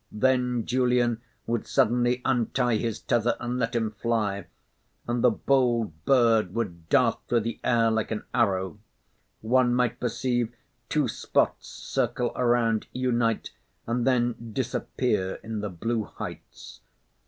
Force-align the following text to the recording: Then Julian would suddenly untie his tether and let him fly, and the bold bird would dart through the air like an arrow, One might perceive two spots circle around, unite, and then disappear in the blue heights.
Then 0.11 0.65
Julian 0.65 1.21
would 1.45 1.67
suddenly 1.67 2.23
untie 2.25 2.77
his 2.77 2.97
tether 2.99 3.35
and 3.39 3.59
let 3.59 3.75
him 3.75 3.91
fly, 3.91 4.47
and 5.07 5.23
the 5.23 5.29
bold 5.29 6.05
bird 6.05 6.55
would 6.55 6.89
dart 6.89 7.19
through 7.29 7.41
the 7.41 7.59
air 7.63 7.91
like 7.91 8.09
an 8.09 8.23
arrow, 8.33 8.79
One 9.41 9.75
might 9.75 9.99
perceive 9.99 10.55
two 10.89 11.07
spots 11.07 11.67
circle 11.67 12.31
around, 12.35 12.87
unite, 12.91 13.51
and 13.85 14.07
then 14.07 14.53
disappear 14.53 15.35
in 15.43 15.59
the 15.59 15.69
blue 15.69 16.05
heights. 16.05 16.81